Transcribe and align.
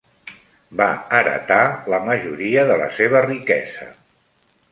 Va 0.79 0.87
heretar 1.17 1.59
la 1.95 1.99
majoria 2.09 2.65
de 2.73 2.79
la 2.85 2.89
seva 3.01 3.23
riquesa. 3.29 3.89